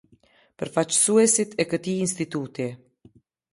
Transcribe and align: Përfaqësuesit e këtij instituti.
Përfaqësuesit 0.61 1.53
e 1.65 1.67
këtij 1.75 1.95
instituti. 2.07 2.69